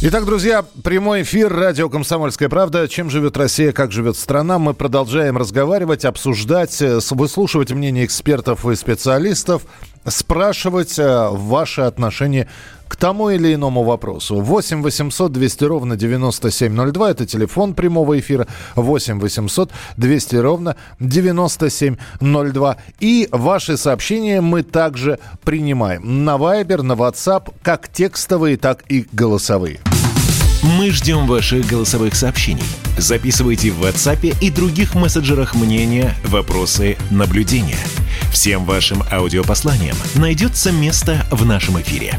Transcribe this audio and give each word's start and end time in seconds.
Итак, 0.00 0.26
друзья, 0.26 0.64
прямой 0.84 1.22
эфир 1.22 1.52
радио 1.52 1.88
«Комсомольская 1.88 2.48
правда». 2.48 2.86
Чем 2.86 3.10
живет 3.10 3.36
Россия, 3.36 3.72
как 3.72 3.90
живет 3.90 4.16
страна. 4.16 4.60
Мы 4.60 4.72
продолжаем 4.72 5.36
разговаривать, 5.36 6.04
обсуждать, 6.04 6.80
э, 6.80 7.00
выслушивать 7.10 7.72
мнение 7.72 8.04
экспертов 8.04 8.64
и 8.64 8.76
специалистов, 8.76 9.62
спрашивать 10.06 11.00
э, 11.00 11.28
ваши 11.32 11.80
отношения 11.80 12.48
к 12.86 12.96
тому 12.96 13.30
или 13.30 13.54
иному 13.54 13.82
вопросу. 13.82 14.40
8 14.40 14.82
800 14.82 15.32
200 15.32 15.64
ровно 15.64 15.96
9702. 15.96 17.10
Это 17.10 17.26
телефон 17.26 17.74
прямого 17.74 18.18
эфира. 18.18 18.46
8 18.76 19.20
800 19.20 19.70
200 19.96 20.36
ровно 20.36 20.76
9702. 21.00 22.76
И 23.00 23.28
ваши 23.30 23.76
сообщения 23.76 24.40
мы 24.40 24.62
также 24.62 25.18
принимаем 25.44 26.24
на 26.24 26.36
Viber, 26.36 26.82
на 26.82 26.92
WhatsApp, 26.92 27.52
как 27.62 27.88
текстовые, 27.88 28.56
так 28.56 28.84
и 28.88 29.06
голосовые. 29.12 29.80
Мы 30.62 30.90
ждем 30.90 31.28
ваших 31.28 31.66
голосовых 31.66 32.16
сообщений. 32.16 32.64
Записывайте 32.96 33.70
в 33.70 33.84
WhatsApp 33.84 34.36
и 34.40 34.50
других 34.50 34.96
мессенджерах 34.96 35.54
мнения, 35.54 36.14
вопросы, 36.24 36.96
наблюдения. 37.12 37.78
Всем 38.32 38.64
вашим 38.64 39.04
аудиопосланиям 39.12 39.96
найдется 40.16 40.72
место 40.72 41.24
в 41.30 41.46
нашем 41.46 41.80
эфире. 41.80 42.18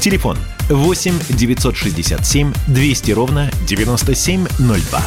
Телефон 0.00 0.38
8 0.70 1.12
967 1.28 2.54
200 2.68 3.10
ровно 3.10 3.50
9702. 3.66 5.00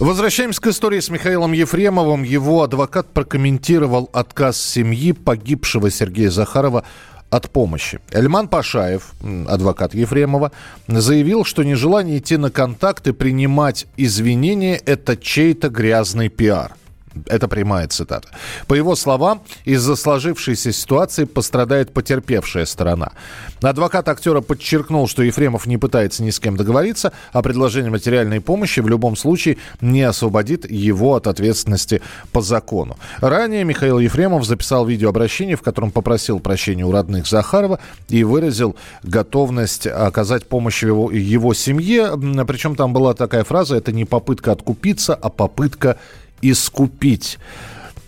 Возвращаемся 0.00 0.60
к 0.60 0.66
истории 0.68 1.00
с 1.00 1.10
Михаилом 1.10 1.52
Ефремовым. 1.52 2.24
Его 2.24 2.62
адвокат 2.62 3.12
прокомментировал 3.12 4.10
отказ 4.12 4.60
семьи 4.60 5.12
погибшего 5.12 5.90
Сергея 5.90 6.30
Захарова 6.30 6.84
от 7.30 7.50
помощи. 7.50 8.00
Эльман 8.12 8.48
Пашаев, 8.48 9.12
адвокат 9.46 9.94
Ефремова, 9.94 10.52
заявил, 10.86 11.44
что 11.44 11.62
нежелание 11.62 12.18
идти 12.18 12.36
на 12.36 12.50
контакт 12.50 13.06
и 13.06 13.12
принимать 13.12 13.86
извинения– 13.96 14.76
это 14.86 15.16
чей-то 15.16 15.68
грязный 15.68 16.28
пиар– 16.28 16.74
это 17.26 17.48
прямая 17.48 17.88
цитата. 17.88 18.28
По 18.66 18.74
его 18.74 18.96
словам, 18.96 19.42
из-за 19.64 19.96
сложившейся 19.96 20.72
ситуации 20.72 21.24
пострадает 21.24 21.92
потерпевшая 21.92 22.66
сторона. 22.66 23.12
Адвокат 23.60 24.08
актера 24.08 24.40
подчеркнул, 24.40 25.08
что 25.08 25.22
Ефремов 25.22 25.66
не 25.66 25.78
пытается 25.78 26.22
ни 26.22 26.30
с 26.30 26.40
кем 26.40 26.56
договориться, 26.56 27.12
а 27.32 27.42
предложение 27.42 27.90
материальной 27.90 28.40
помощи 28.40 28.80
в 28.80 28.88
любом 28.88 29.16
случае 29.16 29.58
не 29.80 30.02
освободит 30.02 30.70
его 30.70 31.14
от 31.14 31.26
ответственности 31.26 32.02
по 32.32 32.40
закону. 32.40 32.96
Ранее 33.20 33.64
Михаил 33.64 33.98
Ефремов 33.98 34.44
записал 34.44 34.86
видеообращение, 34.86 35.56
в 35.56 35.62
котором 35.62 35.90
попросил 35.90 36.40
прощения 36.40 36.84
у 36.84 36.92
родных 36.92 37.26
Захарова 37.26 37.78
и 38.08 38.24
выразил 38.24 38.76
готовность 39.02 39.86
оказать 39.86 40.46
помощь 40.46 40.82
его, 40.82 41.10
его 41.10 41.54
семье. 41.54 42.12
Причем 42.46 42.76
там 42.76 42.92
была 42.92 43.14
такая 43.14 43.44
фраза, 43.44 43.76
это 43.76 43.92
не 43.92 44.04
попытка 44.04 44.52
откупиться, 44.52 45.14
а 45.14 45.28
попытка 45.28 45.98
искупить. 46.42 47.38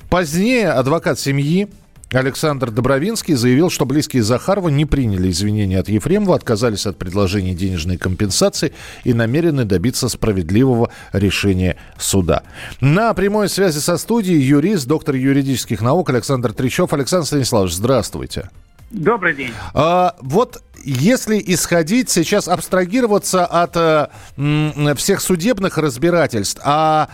Позднее 0.09 0.71
адвокат 0.71 1.19
семьи 1.19 1.69
Александр 2.13 2.73
Добровинский 2.73 3.35
заявил, 3.35 3.71
что 3.71 3.87
близкие 3.87 4.25
Захарова 4.25 4.69
не 4.69 4.85
приняли 4.85 5.31
извинения 5.31 5.79
от 5.79 5.89
Ефремова, 5.89 6.35
отказались 6.35 6.87
от 6.87 6.99
предложения 6.99 7.55
денежной 7.55 7.99
компенсации 7.99 8.73
и 9.05 9.15
намерены 9.15 9.65
добиться 9.65 10.09
справедливого 10.09 10.91
решения 11.13 11.77
суда. 11.99 12.43
На 12.81 13.15
прямой 13.15 13.49
связи 13.49 13.79
со 13.79 13.97
студией 13.97 14.41
юрист, 14.41 14.89
доктор 14.89 15.15
юридических 15.15 15.81
наук 15.83 16.11
Александр 16.11 16.53
Трещев. 16.53 16.93
Александр 16.93 17.27
Станиславович, 17.27 17.75
здравствуйте. 17.75 18.51
Добрый 18.91 19.37
день. 19.37 19.53
А, 19.73 20.17
вот 20.21 20.63
если 20.85 21.41
исходить 21.47 22.11
сейчас, 22.11 22.49
абстрагироваться 22.49 23.47
от 23.47 23.77
а, 23.77 24.11
м, 24.37 24.97
всех 24.97 25.21
судебных 25.21 25.79
разбирательств, 25.79 26.61
а 26.65 27.09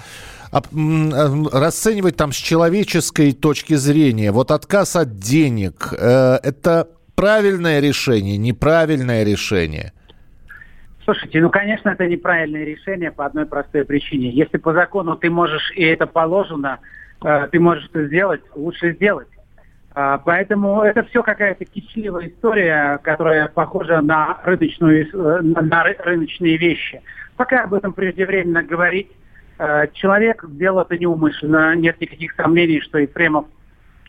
расценивать 0.63 2.17
там 2.17 2.33
с 2.33 2.37
человеческой 2.37 3.33
точки 3.33 3.75
зрения, 3.75 4.33
вот 4.33 4.51
отказ 4.51 4.97
от 4.97 5.19
денег, 5.19 5.93
э, 5.93 6.39
это 6.43 6.89
правильное 7.15 7.81
решение, 7.81 8.37
неправильное 8.37 9.25
решение? 9.25 9.93
Слушайте, 11.05 11.41
ну, 11.41 11.51
конечно, 11.51 11.91
это 11.91 12.07
неправильное 12.07 12.65
решение 12.65 13.13
по 13.13 13.27
одной 13.27 13.47
простой 13.47 13.85
причине. 13.85 14.31
Если 14.31 14.59
по 14.59 14.73
закону 14.73 15.17
ты 15.17 15.31
можешь, 15.31 15.73
и 15.77 15.85
это 15.85 16.07
положено, 16.07 16.79
э, 17.25 17.49
ты 17.51 17.61
можешь 17.61 17.89
это 17.91 18.07
сделать, 18.07 18.43
лучше 18.55 18.93
сделать. 18.95 19.29
А, 19.95 20.19
поэтому 20.19 20.83
это 20.83 21.05
все 21.05 21.23
какая-то 21.23 21.65
кичливая 21.65 22.29
история, 22.29 22.99
которая 23.03 23.49
похожа 23.49 24.01
на, 24.03 24.39
рыночную, 24.45 25.09
на 25.43 25.83
рыночные 25.83 26.59
вещи. 26.59 27.01
Пока 27.37 27.65
об 27.65 27.73
этом 27.73 27.93
преждевременно 27.95 28.63
говорить, 28.63 29.09
Э, 29.09 29.26
человек 29.95 30.45
сделал 30.45 30.81
это 30.81 30.99
неумышленно. 30.99 31.75
Нет 31.77 32.01
никаких 32.01 32.35
сомнений, 32.35 32.81
что 32.81 32.99
Ефремов, 32.99 33.47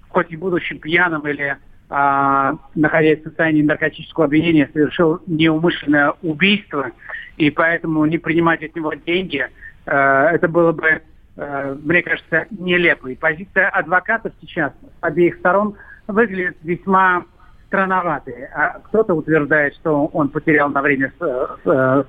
хоть 0.09 0.31
и 0.31 0.35
будучи 0.35 0.75
пьяным 0.75 1.28
или 1.28 1.58
а, 1.90 2.58
находясь 2.75 3.22
в 3.22 3.24
состоянии 3.24 3.62
наркотического 3.62 4.25
обвинения, 4.25 4.69
совершил 4.74 5.22
неумышленное 5.25 6.13
убийство, 6.22 6.91
и 7.38 7.50
поэтому 7.50 8.06
не 8.06 8.18
принимать 8.18 8.62
от 8.62 8.75
него 8.75 8.94
деньги, 8.94 9.47
а, 9.86 10.31
это 10.31 10.50
было 10.50 10.74
бы, 10.74 11.02
а, 11.38 11.78
мне 11.81 12.02
кажется, 12.02 12.46
нелепо. 12.52 13.07
И 13.07 13.16
позиция 13.16 13.69
адвокатов 13.69 14.34
сейчас 14.41 14.74
обеих 15.00 15.38
сторон 15.38 15.75
выглядит 16.07 16.57
весьма 16.63 17.24
странноватой. 17.68 18.47
А 18.53 18.80
кто-то 18.80 19.13
утверждает, 19.13 19.74
что 19.75 20.07
он 20.07 20.30
потерял 20.30 20.69
на 20.69 20.81
время 20.81 21.13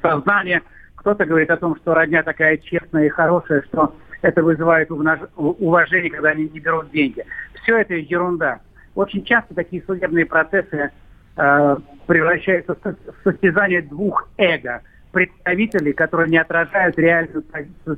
сознание, 0.02 0.62
кто-то 1.08 1.24
говорит 1.24 1.50
о 1.50 1.56
том, 1.56 1.74
что 1.76 1.94
родня 1.94 2.22
такая 2.22 2.58
честная 2.58 3.06
и 3.06 3.08
хорошая, 3.08 3.62
что 3.62 3.94
это 4.20 4.42
вызывает 4.42 4.90
уважение, 4.90 6.10
когда 6.10 6.30
они 6.30 6.50
не 6.50 6.60
берут 6.60 6.90
деньги. 6.90 7.24
Все 7.62 7.78
это 7.78 7.94
ерунда. 7.94 8.60
Очень 8.94 9.24
часто 9.24 9.54
такие 9.54 9.82
судебные 9.86 10.26
процессы 10.26 10.90
э, 11.36 11.76
превращаются 12.06 12.74
в 12.74 13.24
состязание 13.24 13.80
двух 13.80 14.28
эго. 14.36 14.82
Представителей, 15.12 15.94
которые 15.94 16.28
не 16.28 16.36
отражают 16.36 16.98
реальную 16.98 17.42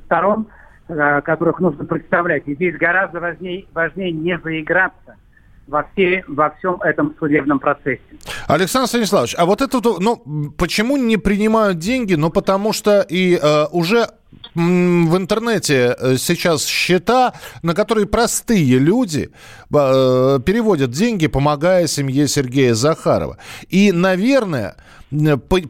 сторон, 0.05 0.47
э, 0.87 1.21
которых 1.23 1.59
нужно 1.59 1.85
представлять. 1.85 2.47
И 2.47 2.55
здесь 2.55 2.77
гораздо 2.77 3.19
важнее, 3.19 3.67
важнее 3.75 4.13
не 4.13 4.39
заиграться– 4.39 5.17
во, 5.71 5.87
все, 5.93 6.25
во 6.27 6.51
всем 6.51 6.83
этом 6.83 7.15
судебном 7.19 7.59
процессе. 7.61 8.03
Александр 8.49 8.89
Станиславович, 8.89 9.35
а 9.39 9.47
вот 9.47 9.63
это, 9.63 9.81
ну, 10.01 10.53
почему 10.59 10.97
не 10.97 11.17
принимают 11.17 11.79
деньги? 11.79 12.15
Ну, 12.15 12.31
потому 12.31 12.73
что 12.73 13.01
и 13.09 13.39
э, 13.41 13.67
уже 13.71 14.09
в 14.55 15.17
интернете 15.17 15.97
э, 15.99 16.17
сейчас 16.17 16.67
счета, 16.67 17.35
на 17.63 17.75
которые 17.75 18.07
простые 18.07 18.79
люди 18.79 19.31
э, 19.73 20.39
переводят 20.45 20.91
деньги, 20.91 21.29
помогая 21.29 21.87
семье 21.87 22.27
Сергея 22.27 22.75
Захарова. 22.75 23.39
И, 23.69 23.93
наверное, 23.93 24.77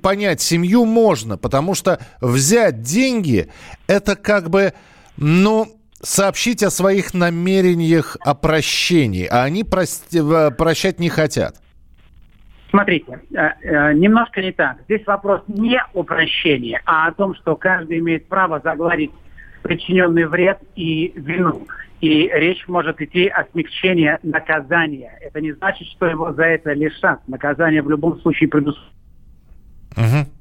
понять 0.03 0.41
семью 0.41 0.85
можно, 0.87 1.37
потому 1.37 1.75
что 1.75 2.01
взять 2.21 2.83
деньги– 2.83 3.51
это 3.87 4.17
как 4.17 4.51
бы, 4.51 4.73
ну, 5.17 5.80
сообщить 6.03 6.63
о 6.63 6.71
своих 6.71 7.15
намерениях 7.15 8.17
о 8.21 8.35
прощении, 8.35 9.27
а 9.27 9.45
они 9.45 9.65
прости, 9.65 10.21
прощать 10.57 10.99
не 10.99 11.09
хотят? 11.09 11.57
Смотрите, 12.71 13.21
э, 13.35 13.49
э, 13.63 13.93
немножко 13.95 14.41
не 14.41 14.53
так. 14.53 14.79
Здесь 14.85 15.05
вопрос 15.07 15.43
не 15.49 15.81
о 15.93 16.03
прощении, 16.05 16.81
а 16.87 17.09
о 17.09 17.13
том, 17.13 17.35
что 17.35 17.57
каждый 17.57 17.99
имеет 17.99 18.29
право 18.29 18.61
загладить 18.63 19.11
причиненный 19.63 20.27
вред 20.27 20.59
и 20.77 21.13
вину. 21.17 21.67
И 22.01 22.31
речь 22.33 22.67
может 22.67 23.01
идти 23.03 23.27
о 23.27 23.45
смягчении 23.53 24.17
наказания. 24.23 25.19
Это 25.21 25.41
не 25.41 25.53
значит, 25.53 25.87
что 25.89 26.07
его 26.07 26.33
за 26.33 26.45
это 26.45 26.73
лишат. 26.73 27.27
Наказание 27.29 27.83
в 27.83 27.91
любом 27.91 28.21
случае 28.21 28.49
предусмотрено. 28.49 28.91
Угу. 29.97 30.40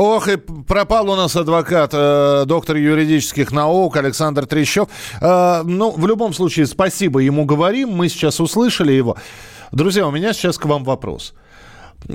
Ох, 0.00 0.28
и 0.28 0.38
пропал 0.38 1.10
у 1.10 1.14
нас 1.14 1.36
адвокат, 1.36 1.90
э, 1.92 2.44
доктор 2.46 2.76
юридических 2.76 3.52
наук 3.52 3.98
Александр 3.98 4.46
Трещев. 4.46 4.88
Э, 5.20 5.60
ну, 5.62 5.90
в 5.90 6.06
любом 6.06 6.32
случае, 6.32 6.64
спасибо 6.66 7.20
ему 7.20 7.44
говорим. 7.44 7.90
Мы 7.90 8.08
сейчас 8.08 8.40
услышали 8.40 8.92
его. 8.92 9.18
Друзья, 9.72 10.06
у 10.06 10.10
меня 10.10 10.32
сейчас 10.32 10.56
к 10.56 10.64
вам 10.64 10.84
вопрос. 10.84 11.34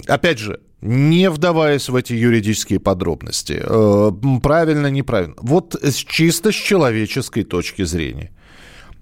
Опять 0.07 0.39
же, 0.39 0.61
не 0.81 1.29
вдаваясь 1.29 1.87
в 1.87 1.95
эти 1.95 2.13
юридические 2.13 2.79
подробности, 2.79 3.61
э, 3.63 4.11
правильно, 4.41 4.87
неправильно. 4.87 5.35
Вот 5.37 5.75
чисто 5.93 6.51
с 6.51 6.55
человеческой 6.55 7.43
точки 7.43 7.83
зрения. 7.83 8.31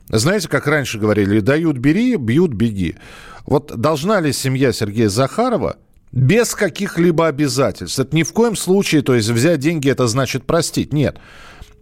Знаете, 0.09 0.49
как 0.49 0.67
раньше 0.67 0.99
говорили, 0.99 1.39
дают 1.39 1.77
бери, 1.77 2.17
бьют 2.17 2.51
беги. 2.51 2.97
Вот 3.45 3.71
должна 3.79 4.19
ли 4.19 4.33
семья 4.33 4.73
Сергея 4.73 5.07
Захарова 5.07 5.77
без 6.13 6.53
каких-либо 6.53 7.27
обязательств. 7.27 7.99
Это 7.99 8.15
ни 8.15 8.23
в 8.23 8.31
коем 8.31 8.55
случае, 8.55 9.01
то 9.01 9.15
есть 9.15 9.29
взять 9.29 9.59
деньги, 9.59 9.89
это 9.89 10.07
значит 10.07 10.45
простить. 10.45 10.93
Нет. 10.93 11.17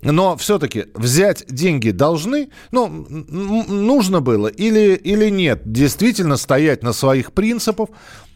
Но 0.02 0.36
все-таки 0.38 0.86
взять 0.96 1.46
деньги 1.48 1.92
должны, 1.92 2.50
ну, 2.72 2.88
нужно 2.88 4.22
было 4.22 4.48
или, 4.48 4.96
или 4.96 5.30
нет. 5.30 5.62
Действительно 5.66 6.38
стоять 6.38 6.82
на 6.82 6.94
своих 6.94 7.34
принципах. 7.34 7.90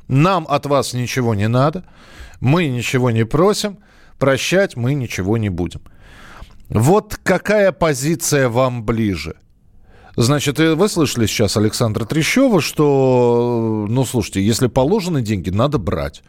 Нам 0.08 0.46
от 0.48 0.68
вас 0.68 0.94
ничего 0.94 1.34
не 1.34 1.48
надо. 1.48 1.86
Мы 2.40 2.68
ничего 2.68 3.10
не 3.10 3.26
просим. 3.26 3.80
Прощать 4.20 4.76
мы 4.76 4.94
ничего 4.94 5.38
не 5.38 5.50
будем. 5.50 5.82
Вот 6.70 7.18
какая 7.24 7.72
позиция 7.72 8.50
вам 8.50 8.84
ближе? 8.86 9.36
Значит, 10.16 10.60
вы 10.60 10.90
слышали 10.90 11.26
сейчас 11.26 11.58
Александра 11.58 12.06
Трещева, 12.06 12.62
что, 12.62 13.86
ну, 13.90 14.06
слушайте, 14.06 14.46
если 14.46 14.68
положены 14.68 15.22
деньги, 15.22 15.50
надо 15.50 15.78
брать. 15.78 16.24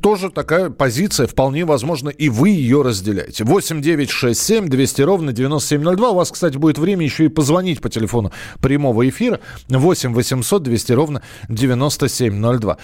Тоже 0.00 0.30
такая 0.30 0.70
позиция, 0.70 1.26
вполне 1.26 1.66
возможно, 1.66 2.08
и 2.08 2.30
вы 2.30 2.48
ее 2.48 2.80
разделяете. 2.80 3.44
8 3.44 3.82
9 3.82 4.10
6 4.10 4.40
7 4.40 4.68
200 4.68 5.02
ровно 5.02 5.32
9702. 5.32 6.10
У 6.10 6.14
вас, 6.14 6.30
кстати, 6.30 6.56
будет 6.56 6.78
время 6.78 7.04
еще 7.04 7.26
и 7.26 7.28
позвонить 7.28 7.82
по 7.82 7.90
телефону 7.90 8.32
прямого 8.62 9.06
эфира. 9.06 9.40
8 9.68 10.14
800 10.14 10.62
200 10.62 10.92
ровно 10.92 11.22
9702. 11.50 12.78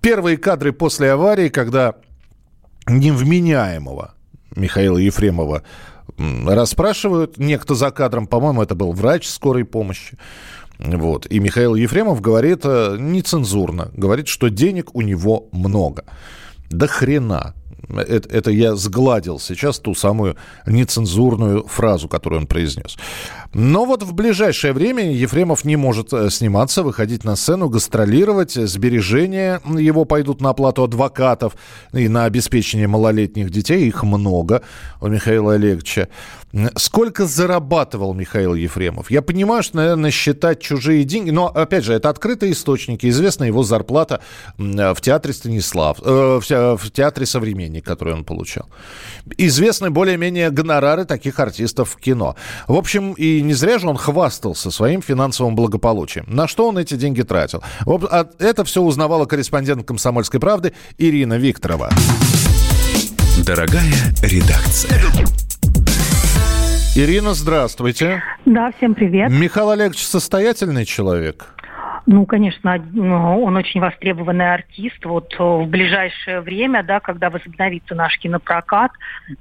Первые 0.00 0.38
кадры 0.38 0.72
после 0.72 1.12
аварии, 1.12 1.50
когда 1.50 1.94
невменяемого 2.86 4.14
Михаила 4.56 4.96
Ефремова 4.96 5.62
расспрашивают. 6.16 7.38
Некто 7.38 7.74
за 7.74 7.90
кадром, 7.90 8.26
по-моему, 8.26 8.62
это 8.62 8.74
был 8.74 8.92
врач 8.92 9.26
скорой 9.28 9.64
помощи. 9.64 10.16
Вот. 10.78 11.26
И 11.26 11.40
Михаил 11.40 11.74
Ефремов 11.74 12.20
говорит 12.20 12.60
э, 12.64 12.96
нецензурно, 12.98 13.90
говорит, 13.94 14.28
что 14.28 14.48
денег 14.48 14.94
у 14.94 15.00
него 15.00 15.48
много. 15.52 16.04
Да 16.70 16.86
хрена 16.86 17.54
это, 17.88 18.28
это 18.28 18.50
я 18.50 18.76
сгладил 18.76 19.38
сейчас 19.38 19.78
ту 19.78 19.94
самую 19.94 20.36
нецензурную 20.66 21.66
фразу, 21.66 22.08
которую 22.08 22.42
он 22.42 22.46
произнес. 22.46 22.96
Но 23.54 23.86
вот 23.86 24.02
в 24.02 24.12
ближайшее 24.12 24.72
время 24.72 25.10
Ефремов 25.10 25.64
не 25.64 25.76
может 25.76 26.12
э, 26.12 26.28
сниматься, 26.30 26.82
выходить 26.82 27.24
на 27.24 27.34
сцену, 27.34 27.68
гастролировать. 27.68 28.52
Сбережения 28.52 29.60
его 29.64 30.04
пойдут 30.04 30.40
на 30.40 30.50
оплату 30.50 30.84
адвокатов 30.84 31.54
и 31.92 32.08
на 32.08 32.24
обеспечение 32.24 32.88
малолетних 32.88 33.50
детей. 33.50 33.88
Их 33.88 34.02
много 34.02 34.62
у 35.00 35.08
Михаила 35.08 35.54
Олеговича. 35.54 36.08
Сколько 36.76 37.26
зарабатывал 37.26 38.14
Михаил 38.14 38.54
Ефремов? 38.54 39.10
Я 39.10 39.20
понимаю, 39.20 39.62
что, 39.62 39.76
наверное, 39.76 40.10
считать 40.10 40.60
чужие 40.60 41.04
деньги, 41.04 41.30
но, 41.30 41.46
опять 41.46 41.84
же, 41.84 41.92
это 41.92 42.08
открытые 42.08 42.52
источники. 42.52 43.06
Известна 43.08 43.44
его 43.44 43.62
зарплата 43.62 44.20
в 44.56 45.00
театре 45.02 45.34
Станислав, 45.34 45.98
э, 46.02 46.40
в 46.40 46.90
театре 46.90 47.26
«Современник», 47.26 47.84
который 47.84 48.14
он 48.14 48.24
получал. 48.24 48.66
Известны 49.36 49.90
более-менее 49.90 50.50
гонорары 50.50 51.04
таких 51.04 51.38
артистов 51.38 51.90
в 51.90 51.96
кино. 51.96 52.34
В 52.66 52.76
общем, 52.76 53.12
и 53.12 53.37
не 53.42 53.54
зря 53.54 53.78
же 53.78 53.88
он 53.88 53.96
хвастался 53.96 54.70
своим 54.70 55.02
финансовым 55.02 55.54
благополучием. 55.54 56.26
На 56.28 56.48
что 56.48 56.68
он 56.68 56.78
эти 56.78 56.94
деньги 56.94 57.22
тратил? 57.22 57.62
А 57.86 58.28
это 58.38 58.64
все 58.64 58.82
узнавала 58.82 59.26
корреспондент 59.26 59.86
«Комсомольской 59.86 60.40
правды» 60.40 60.72
Ирина 60.98 61.34
Викторова. 61.38 61.90
Дорогая 63.44 63.94
редакция. 64.22 65.00
Ирина, 66.96 67.34
здравствуйте. 67.34 68.22
Да, 68.44 68.72
всем 68.76 68.94
привет. 68.94 69.30
Михаил 69.30 69.70
Олегович 69.70 70.04
состоятельный 70.04 70.84
человек? 70.84 71.54
Ну, 72.10 72.24
конечно, 72.24 72.82
ну, 72.94 73.44
он 73.44 73.54
очень 73.56 73.82
востребованный 73.82 74.54
артист. 74.54 75.04
Вот 75.04 75.34
э, 75.38 75.42
в 75.42 75.66
ближайшее 75.66 76.40
время, 76.40 76.82
да, 76.82 77.00
когда 77.00 77.28
возобновится 77.28 77.94
наш 77.94 78.18
кинопрокат, 78.18 78.92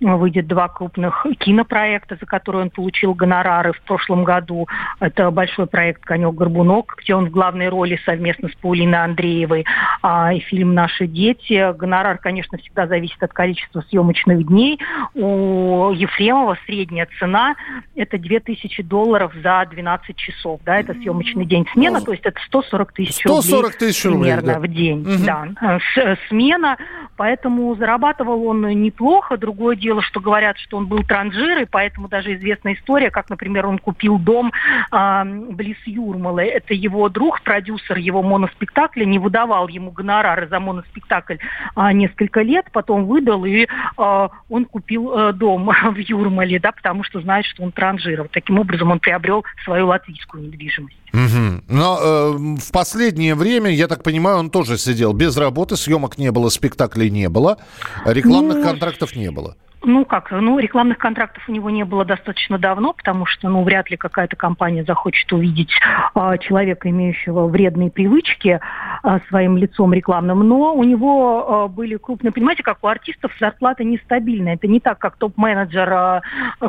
выйдет 0.02 0.48
два 0.48 0.68
крупных 0.68 1.26
кинопроекта, 1.40 2.18
за 2.20 2.26
которые 2.26 2.64
он 2.64 2.70
получил 2.70 3.14
гонорары 3.14 3.72
в 3.72 3.80
прошлом 3.84 4.26
году. 4.26 4.68
Это 5.00 5.32
большой 5.32 5.68
проект 5.68 6.04
«Конек-горбунок», 6.04 6.96
где 7.02 7.16
он 7.16 7.28
в 7.28 7.32
главной 7.32 7.70
роли 7.70 8.02
совместно 8.04 8.50
с 8.50 8.56
Паулиной 8.56 9.02
Андреевой, 9.02 9.66
а, 10.02 10.34
и 10.34 10.40
фильм 10.42 10.74
«Наши 10.74 11.08
дети». 11.08 11.72
Гонорар, 11.72 12.18
конечно, 12.18 12.58
всегда 12.58 12.86
зависит 12.86 13.24
от 13.24 13.32
количества 13.32 13.80
съемочных 13.88 14.46
дней. 14.46 14.78
У 15.14 15.94
Ефремова 15.94 16.58
средняя 16.66 17.08
цена– 17.18 17.56
это 17.96 18.18
2000 18.18 18.84
долларов 18.84 19.32
за 19.42 19.66
12 19.72 20.18
часов. 20.18 20.60
Да, 20.66 20.78
это 20.78 20.94
съемочный 20.96 21.46
день 21.46 21.66
смена, 21.72 22.02
то 22.02 22.12
есть 22.12 22.26
это 22.26 22.38
100 22.48 22.57
140 22.62 22.92
тысяч 22.94 23.20
140 23.20 23.76
тысяч 23.76 24.06
рублей 24.06 24.34
примерно 24.38 24.54
да. 24.54 24.60
в 24.60 24.68
день. 24.68 25.02
Угу. 25.02 25.26
Да. 25.26 25.48
Э, 25.62 25.80
э, 25.96 26.16
смена, 26.28 26.78
поэтому 27.16 27.76
зарабатывал 27.76 28.46
он 28.48 28.62
неплохо. 28.82 29.38
Другое 29.38 29.76
дело, 29.76 30.02
что 30.02 30.20
говорят, 30.20 30.58
что 30.58 30.78
он 30.78 30.88
был 30.88 31.04
транжир, 31.04 31.60
и 31.60 31.66
поэтому 31.66 32.08
даже 32.08 32.36
известная 32.36 32.74
история, 32.74 33.10
как, 33.10 33.30
например, 33.30 33.68
он 33.68 33.80
купил 33.80 34.18
дом 34.18 34.52
э, 34.92 35.24
близ 35.50 35.78
Юрмалы. 35.86 36.44
Это 36.44 36.74
его 36.74 37.10
друг, 37.10 37.42
продюсер 37.42 37.98
его 37.98 38.22
моноспектакля, 38.22 39.06
не 39.06 39.20
выдавал 39.20 39.68
ему 39.68 39.92
гонорары 39.92 40.48
за 40.48 40.60
моноспектакль 40.60 41.38
э, 41.76 41.92
несколько 41.94 42.42
лет, 42.42 42.66
потом 42.72 43.06
выдал, 43.06 43.46
и 43.46 43.66
э, 43.66 44.28
он 44.50 44.66
купил 44.66 45.14
э, 45.14 45.34
дом 45.34 45.66
в 45.92 45.98
Юрмале, 45.98 46.60
да, 46.60 46.72
потому 46.72 47.04
что 47.04 47.22
знает, 47.22 47.46
что 47.46 47.64
он 47.64 47.72
транжир. 47.72 48.28
Таким 48.32 48.60
образом 48.60 48.92
он 48.92 49.00
приобрел 49.00 49.46
свою 49.64 49.88
латвийскую 49.88 50.44
недвижимость. 50.44 50.98
Угу. 51.14 51.27
Но 51.68 52.00
э, 52.02 52.32
в 52.60 52.72
последнее 52.72 53.36
время, 53.36 53.72
я 53.72 53.88
так 53.88 54.04
понимаю, 54.04 54.38
он 54.38 54.50
тоже 54.50 54.78
сидел 54.78 55.14
без 55.14 55.38
работы, 55.38 55.76
съемок 55.76 56.18
не 56.18 56.32
было, 56.32 56.50
спектаклей 56.50 57.10
не 57.10 57.30
было, 57.30 57.58
рекламных 58.06 58.58
ну, 58.58 58.64
контрактов 58.64 59.16
не 59.16 59.32
было. 59.32 59.56
Ну 59.84 60.06
как, 60.06 60.32
ну 60.32 60.58
рекламных 60.58 60.98
контрактов 60.98 61.48
у 61.48 61.52
него 61.52 61.70
не 61.70 61.86
было 61.86 62.04
достаточно 62.04 62.58
давно, 62.58 62.94
потому 62.94 63.26
что, 63.26 63.48
ну, 63.48 63.64
вряд 63.64 63.92
ли 63.92 63.98
какая-то 63.98 64.36
компания 64.36 64.84
захочет 64.84 65.32
увидеть 65.32 65.72
а, 66.16 66.38
человека, 66.40 66.90
имеющего 66.90 67.48
вредные 67.48 67.92
привычки, 67.92 68.60
а, 69.04 69.20
своим 69.30 69.56
лицом 69.56 69.94
рекламным. 69.94 70.40
Но 70.40 70.74
у 70.74 70.84
него 70.84 71.46
а, 71.48 71.68
были 71.68 71.96
крупные, 71.98 72.32
понимаете, 72.32 72.64
как 72.64 72.80
у 72.84 72.88
артистов 72.88 73.32
зарплата 73.40 73.84
нестабильная. 73.84 74.56
Это 74.56 74.68
не 74.68 74.80
так, 74.80 74.98
как 74.98 75.16
топ-менеджер 75.18 75.94
а, 75.94 76.22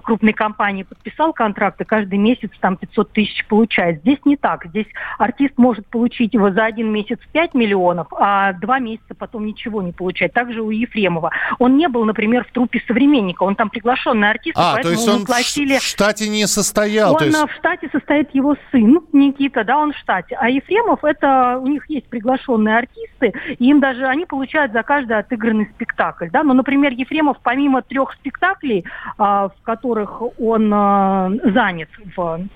крупной 0.03 0.35
компании 0.35 0.83
подписал 0.83 1.33
контракт 1.33 1.81
и 1.81 1.85
каждый 1.85 2.19
месяц 2.19 2.51
там 2.61 2.77
500 2.77 3.13
тысяч 3.13 3.47
получает. 3.47 4.01
Здесь 4.01 4.19
не 4.27 4.37
так. 4.37 4.67
Здесь 4.67 4.87
артист 5.19 5.55
может 5.57 5.87
получить 5.87 6.35
его 6.35 6.51
за 6.51 6.67
один 6.67 6.93
месяц 6.93 7.19
5 7.33 7.55
миллионов, 7.55 8.09
а 8.13 8.53
два 8.53 8.79
месяца 8.81 9.15
потом 9.15 9.47
ничего 9.47 9.81
не 9.81 9.93
получать. 9.93 10.35
Также 10.35 10.61
у 10.61 10.71
Ефремова. 10.71 11.31
Он 11.59 11.77
не 11.79 11.89
был, 11.89 12.05
например, 12.05 12.45
в 12.45 12.53
трупе 12.53 12.83
современного 12.87 12.98
современника. 12.99 13.43
Он 13.45 13.55
там 13.55 13.71
приглашенный 13.71 14.31
артист, 14.31 14.57
а, 14.59 14.75
поэтому 14.75 14.83
то 14.83 15.01
есть 15.01 15.09
он 15.09 15.27
платили... 15.27 15.79
в 15.79 15.83
штате 15.83 16.29
не 16.29 16.47
состоял? 16.47 17.15
Он 17.15 17.25
есть... 17.25 17.39
в 17.39 17.53
штате 17.55 17.89
состоит 17.93 18.35
его 18.35 18.57
сын 18.71 19.01
Никита, 19.13 19.65
да, 19.65 19.79
он 19.79 19.93
в 19.93 19.97
штате. 19.97 20.37
А 20.39 20.49
Ефремов, 20.49 21.05
это 21.05 21.59
у 21.59 21.67
них 21.67 21.89
есть 21.89 22.09
приглашенные 22.09 22.79
артисты, 22.79 23.33
и 23.59 23.69
им 23.71 23.81
даже, 23.81 24.07
они 24.07 24.27
получают 24.27 24.73
за 24.73 24.83
каждый 24.83 25.19
отыгранный 25.19 25.67
спектакль, 25.75 26.29
да. 26.31 26.43
Но, 26.43 26.55
например, 26.55 26.93
Ефремов 26.93 27.39
помимо 27.43 27.83
трех 27.83 28.13
спектаклей, 28.15 28.85
а, 29.17 29.49
в 29.49 29.63
которых 29.63 30.23
он 30.41 30.73
а, 30.75 31.31
занят 31.45 31.89
в 32.17 32.49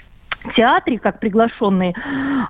театре, 0.54 0.98
как 0.98 1.20
приглашенный 1.20 1.94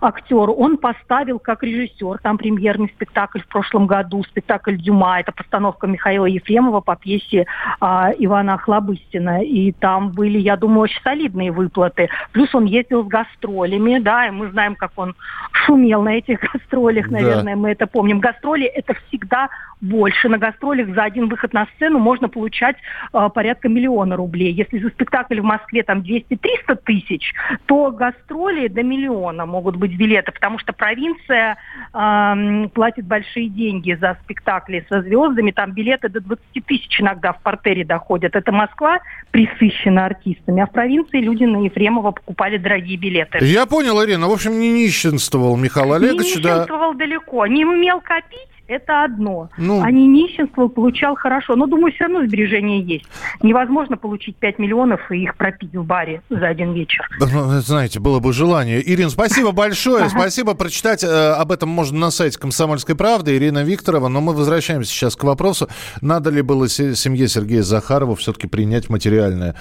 актер, 0.00 0.50
он 0.50 0.76
поставил 0.76 1.38
как 1.38 1.62
режиссер, 1.62 2.18
там 2.22 2.38
премьерный 2.38 2.88
спектакль 2.94 3.40
в 3.40 3.48
прошлом 3.48 3.86
году, 3.86 4.22
спектакль 4.24 4.76
Дюма, 4.76 5.20
это 5.20 5.32
постановка 5.32 5.86
Михаила 5.86 6.26
Ефремова 6.26 6.80
по 6.80 6.96
пьесе 6.96 7.46
а, 7.80 8.10
Ивана 8.18 8.58
Хлобыстина, 8.58 9.42
и 9.42 9.72
там 9.72 10.10
были, 10.10 10.38
я 10.38 10.56
думаю, 10.56 10.82
очень 10.82 11.00
солидные 11.02 11.52
выплаты. 11.52 12.08
Плюс 12.32 12.54
он 12.54 12.64
ездил 12.64 13.04
с 13.04 13.08
гастролями, 13.08 13.98
да, 13.98 14.28
и 14.28 14.30
мы 14.30 14.50
знаем, 14.50 14.74
как 14.74 14.92
он 14.96 15.14
шумел 15.52 16.02
на 16.02 16.16
этих 16.16 16.40
гастролях, 16.52 17.10
наверное, 17.10 17.54
да. 17.54 17.60
мы 17.60 17.70
это 17.70 17.86
помним. 17.86 18.20
Гастроли 18.20 18.66
это 18.66 18.94
всегда 19.08 19.48
больше. 19.80 20.28
На 20.28 20.38
гастролях 20.38 20.94
за 20.94 21.02
один 21.02 21.28
выход 21.28 21.52
на 21.52 21.66
сцену 21.74 21.98
можно 21.98 22.28
получать 22.28 22.76
э, 23.12 23.28
порядка 23.34 23.68
миллиона 23.68 24.16
рублей. 24.16 24.52
Если 24.52 24.78
за 24.78 24.88
спектакль 24.90 25.40
в 25.40 25.44
Москве 25.44 25.82
там 25.82 26.00
200-300 26.00 26.76
тысяч, 26.84 27.34
то 27.66 27.81
гастроли 27.90 28.68
до 28.68 28.82
миллиона 28.82 29.46
могут 29.46 29.76
быть 29.76 29.96
билеты, 29.96 30.32
потому 30.32 30.58
что 30.58 30.72
провинция 30.72 31.56
э, 31.92 32.68
платит 32.74 33.06
большие 33.06 33.48
деньги 33.48 33.96
за 34.00 34.16
спектакли 34.22 34.86
со 34.88 35.02
звездами. 35.02 35.50
Там 35.50 35.72
билеты 35.72 36.08
до 36.08 36.20
20 36.20 36.42
тысяч 36.66 37.00
иногда 37.00 37.32
в 37.32 37.42
портере 37.42 37.84
доходят. 37.84 38.36
Это 38.36 38.52
Москва 38.52 39.00
присыщена 39.30 40.06
артистами, 40.06 40.62
а 40.62 40.66
в 40.66 40.72
провинции 40.72 41.20
люди 41.20 41.44
на 41.44 41.64
Ефремова 41.64 42.12
покупали 42.12 42.58
дорогие 42.58 42.96
билеты. 42.96 43.38
Я 43.40 43.66
понял, 43.66 44.02
Ирина. 44.04 44.28
В 44.28 44.32
общем, 44.32 44.58
не 44.58 44.70
нищенствовал 44.70 45.56
Михаил 45.56 45.94
Олегович. 45.94 46.36
Не 46.36 46.42
нищенствовал 46.42 46.92
да. 46.92 46.98
далеко. 46.98 47.46
Не 47.46 47.64
умел 47.64 48.00
копить, 48.00 48.51
это 48.66 49.04
одно. 49.04 49.50
Ну, 49.56 49.82
а 49.82 49.90
не 49.90 50.06
нищенство 50.06 50.68
получал 50.68 51.14
хорошо. 51.14 51.56
Но, 51.56 51.66
думаю, 51.66 51.92
все 51.92 52.04
равно 52.04 52.26
сбережения 52.26 52.80
есть. 52.80 53.04
Невозможно 53.42 53.96
получить 53.96 54.36
5 54.36 54.58
миллионов 54.58 55.00
и 55.10 55.22
их 55.22 55.36
пропить 55.36 55.74
в 55.74 55.84
баре 55.84 56.22
за 56.30 56.46
один 56.48 56.72
вечер. 56.72 57.08
Ну, 57.18 57.60
знаете, 57.60 58.00
было 58.00 58.20
бы 58.20 58.32
желание. 58.32 58.82
Ирина, 58.84 59.10
спасибо 59.10 59.52
большое. 59.52 60.08
Спасибо. 60.08 60.54
Прочитать 60.54 61.04
э, 61.04 61.32
об 61.32 61.52
этом 61.52 61.68
можно 61.68 61.98
на 61.98 62.10
сайте 62.10 62.38
«Комсомольской 62.38 62.94
правды». 62.94 63.36
Ирина 63.36 63.62
Викторова. 63.62 64.08
Но 64.08 64.20
мы 64.20 64.32
возвращаемся 64.32 64.90
сейчас 64.90 65.16
к 65.16 65.24
вопросу, 65.24 65.68
надо 66.00 66.30
ли 66.30 66.42
было 66.42 66.68
семье 66.68 67.28
Сергея 67.28 67.62
Захарова 67.62 68.16
все-таки 68.16 68.46
принять 68.46 68.88
материальное 68.88 69.54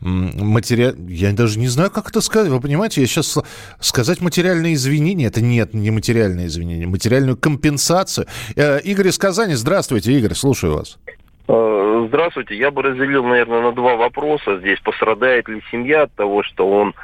матери... 0.00 0.94
Я 1.08 1.32
даже 1.32 1.58
не 1.58 1.68
знаю, 1.68 1.90
как 1.90 2.10
это 2.10 2.20
сказать. 2.20 2.50
Вы 2.50 2.60
понимаете, 2.60 3.00
я 3.00 3.06
сейчас 3.06 3.38
сказать 3.80 4.20
материальные 4.20 4.74
извинения, 4.74 5.26
это 5.26 5.40
нет, 5.40 5.74
не 5.74 5.90
материальные 5.90 6.46
извинения, 6.46 6.86
материальную 6.86 7.36
компенсацию. 7.36 8.26
Э, 8.56 8.80
Игорь 8.80 9.08
из 9.08 9.18
Казани, 9.18 9.54
здравствуйте, 9.54 10.12
Игорь, 10.12 10.34
слушаю 10.34 10.76
вас. 10.76 10.98
Э, 11.48 12.06
здравствуйте. 12.08 12.56
Я 12.56 12.70
бы 12.70 12.82
разделил, 12.82 13.24
наверное, 13.24 13.62
на 13.62 13.72
два 13.72 13.96
вопроса 13.96 14.58
здесь. 14.58 14.80
Пострадает 14.80 15.48
ли 15.48 15.62
семья 15.70 16.02
от 16.02 16.12
того, 16.14 16.42
что 16.42 16.68
он 16.68 16.94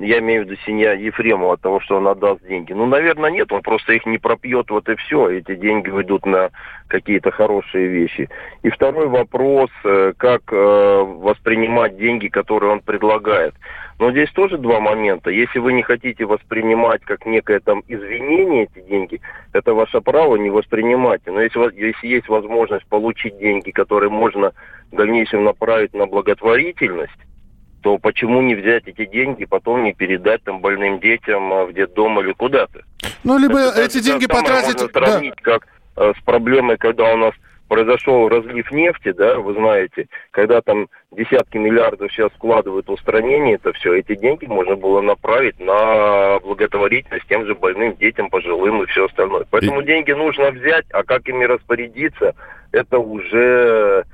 я 0.00 0.18
имею 0.18 0.42
в 0.42 0.46
виду 0.46 0.60
семья 0.66 0.92
Ефремова, 0.92 1.54
от 1.54 1.60
того, 1.60 1.80
что 1.80 1.96
он 1.96 2.06
отдаст 2.06 2.46
деньги. 2.46 2.72
Ну, 2.72 2.86
наверное, 2.86 3.30
нет, 3.30 3.50
он 3.52 3.62
просто 3.62 3.94
их 3.94 4.06
не 4.06 4.18
пропьет, 4.18 4.70
вот 4.70 4.88
и 4.88 4.96
все. 4.96 5.28
Эти 5.30 5.54
деньги 5.54 5.88
уйдут 5.88 6.26
на 6.26 6.50
какие-то 6.88 7.30
хорошие 7.30 7.88
вещи. 7.88 8.28
И 8.62 8.70
второй 8.70 9.08
вопрос, 9.08 9.70
э, 9.84 10.12
как 10.16 10.42
э, 10.52 11.02
воспринимать 11.02 11.96
деньги, 11.96 12.28
которые 12.28 12.72
он 12.72 12.80
предлагает. 12.80 13.54
Но 13.98 14.10
здесь 14.10 14.30
тоже 14.32 14.58
два 14.58 14.80
момента. 14.80 15.30
Если 15.30 15.58
вы 15.58 15.72
не 15.72 15.82
хотите 15.82 16.24
воспринимать 16.24 17.02
как 17.02 17.24
некое 17.24 17.60
там 17.60 17.82
извинение 17.88 18.64
эти 18.64 18.84
деньги, 18.86 19.20
это 19.52 19.74
ваше 19.74 20.00
право, 20.00 20.36
не 20.36 20.50
воспринимайте. 20.50 21.30
Но 21.30 21.40
если, 21.40 21.60
если 21.80 22.08
есть 22.08 22.28
возможность 22.28 22.86
получить 22.86 23.38
деньги, 23.38 23.70
которые 23.70 24.10
можно 24.10 24.52
в 24.90 24.96
дальнейшем 24.96 25.44
направить 25.44 25.94
на 25.94 26.06
благотворительность, 26.06 27.12
то 27.82 27.98
почему 27.98 28.40
не 28.40 28.54
взять 28.54 28.86
эти 28.86 29.04
деньги, 29.04 29.44
потом 29.44 29.82
не 29.82 29.92
передать 29.92 30.42
там 30.44 30.60
больным 30.60 31.00
детям 31.00 31.52
а, 31.52 31.64
в 31.66 31.72
детдом 31.72 32.18
или 32.20 32.32
куда-то? 32.32 32.82
Ну, 33.24 33.38
либо 33.38 33.58
это, 33.58 33.82
эти 33.82 34.00
деньги 34.00 34.26
потратить... 34.26 34.80
Можно 34.80 34.88
сравнить 34.88 35.34
да. 35.36 35.42
как 35.42 35.66
э, 35.96 36.12
с 36.18 36.24
проблемой, 36.24 36.76
когда 36.78 37.12
у 37.12 37.16
нас 37.16 37.34
произошел 37.72 38.28
разлив 38.28 38.70
нефти, 38.70 39.12
да, 39.12 39.38
вы 39.38 39.54
знаете, 39.54 40.06
когда 40.30 40.60
там 40.60 40.88
десятки 41.10 41.56
миллиардов 41.56 42.12
сейчас 42.12 42.30
вкладывают 42.32 42.86
в 42.86 42.92
устранение 42.92 43.54
это 43.54 43.72
все, 43.72 43.94
эти 43.94 44.14
деньги 44.14 44.44
можно 44.44 44.76
было 44.76 45.00
направить 45.00 45.58
на 45.58 46.38
благотворительность 46.40 47.26
тем 47.28 47.46
же 47.46 47.54
больным 47.54 47.96
детям, 47.96 48.28
пожилым 48.28 48.82
и 48.82 48.86
все 48.86 49.06
остальное. 49.06 49.46
Поэтому 49.50 49.80
и... 49.80 49.86
деньги 49.86 50.12
нужно 50.12 50.50
взять, 50.50 50.84
а 50.92 51.02
как 51.02 51.26
ими 51.28 51.44
распорядиться, 51.44 52.34
это 52.72 52.98
уже 52.98 54.04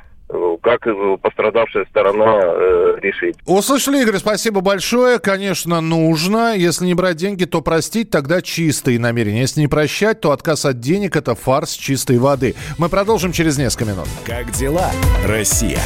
как 0.62 0.80
пострадавшая 1.22 1.86
сторона 1.86 2.40
э, 2.42 2.96
решить. 3.00 3.36
Услышали, 3.46 4.02
Игорь, 4.02 4.18
спасибо 4.18 4.60
большое. 4.60 5.18
Конечно, 5.18 5.80
нужно. 5.80 6.54
Если 6.56 6.84
не 6.84 6.94
брать 6.94 7.16
деньги, 7.16 7.44
то 7.44 7.62
простить, 7.62 8.10
тогда 8.10 8.42
чистые 8.42 8.98
намерения. 8.98 9.40
Если 9.40 9.60
не 9.60 9.68
прощать, 9.68 10.20
то 10.20 10.32
отказ 10.32 10.64
от 10.64 10.80
денег– 10.80 11.16
это 11.16 11.34
фарс 11.34 11.72
чистой 11.72 12.18
воды. 12.18 12.54
Мы 12.76 12.88
продолжим 12.88 13.32
через 13.32 13.58
несколько 13.58 13.86
минут. 13.86 14.08
Как 14.26 14.50
дела, 14.52 14.90
Россия? 15.26 15.80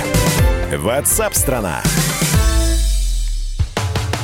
Ватсап-страна! 0.76 1.82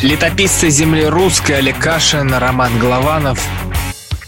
Летописцы 0.03 0.71
земли 0.71 1.07
русской 1.07 1.59
Олег 1.59 1.79
Кашин, 1.79 2.33
Роман 2.33 2.79
Голованов. 2.79 3.41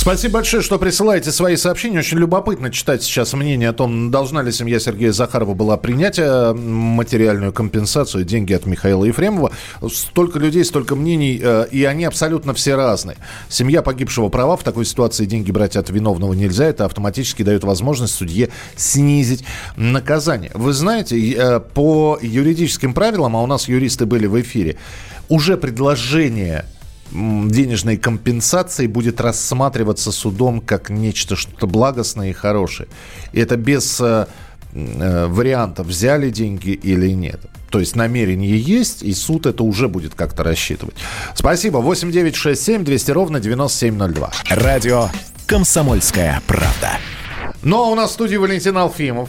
Спасибо 0.00 0.36
большое, 0.36 0.62
что 0.62 0.78
присылаете 0.78 1.30
свои 1.30 1.56
сообщения. 1.56 1.98
Очень 1.98 2.20
любопытно 2.20 2.70
читать 2.70 3.02
сейчас 3.02 3.34
мнение 3.34 3.68
о 3.68 3.74
том, 3.74 4.10
должна 4.10 4.40
ли 4.40 4.50
семья 4.50 4.80
Сергея 4.80 5.12
Захарова 5.12 5.52
была 5.52 5.76
принять 5.76 6.18
э, 6.18 6.54
материальную 6.54 7.52
компенсацию, 7.52 8.24
деньги 8.24 8.54
от 8.54 8.64
Михаила 8.64 9.04
Ефремова. 9.04 9.52
Столько 9.92 10.38
людей, 10.38 10.64
столько 10.64 10.96
мнений, 10.96 11.38
э, 11.42 11.66
и 11.70 11.84
они 11.84 12.06
абсолютно 12.06 12.54
все 12.54 12.76
разные. 12.76 13.18
Семья 13.50 13.82
погибшего 13.82 14.30
права, 14.30 14.56
в 14.56 14.64
такой 14.64 14.86
ситуации 14.86 15.26
деньги 15.26 15.52
брать 15.52 15.76
от 15.76 15.90
виновного 15.90 16.32
нельзя, 16.32 16.64
это 16.64 16.86
автоматически 16.86 17.42
дает 17.42 17.62
возможность 17.62 18.14
судье 18.14 18.48
снизить 18.76 19.44
наказание. 19.76 20.50
Вы 20.54 20.72
знаете, 20.72 21.30
э, 21.30 21.60
по 21.60 22.18
юридическим 22.22 22.94
правилам, 22.94 23.36
а 23.36 23.42
у 23.42 23.46
нас 23.46 23.68
юристы 23.68 24.06
были 24.06 24.24
в 24.24 24.40
эфире, 24.40 24.78
уже 25.28 25.58
предложение 25.58 26.64
денежной 27.12 27.96
компенсации 27.96 28.86
будет 28.86 29.20
рассматриваться 29.20 30.12
судом 30.12 30.60
как 30.60 30.90
нечто 30.90 31.36
что-то 31.36 31.66
благостное 31.66 32.30
и 32.30 32.32
хорошее. 32.32 32.88
И 33.32 33.40
это 33.40 33.56
без 33.56 34.00
э, 34.00 34.26
э, 34.72 35.26
вариантов, 35.26 35.86
взяли 35.86 36.30
деньги 36.30 36.70
или 36.70 37.10
нет. 37.10 37.40
То 37.70 37.78
есть 37.78 37.96
намерение 37.96 38.58
есть, 38.58 39.02
и 39.02 39.14
суд 39.14 39.46
это 39.46 39.62
уже 39.62 39.88
будет 39.88 40.14
как-то 40.14 40.42
рассчитывать. 40.42 40.96
Спасибо. 41.34 41.78
8 41.78 42.10
9 42.10 42.34
6 42.34 42.62
7 42.62 42.84
200 42.84 43.10
ровно 43.12 43.40
9702. 43.40 44.30
Радио 44.50 45.08
«Комсомольская 45.46 46.42
правда». 46.46 46.98
Ну 47.62 47.76
а 47.76 47.88
у 47.88 47.94
нас 47.94 48.10
в 48.10 48.14
студии 48.14 48.36
Валентин 48.36 48.76
Алфимов. 48.76 49.28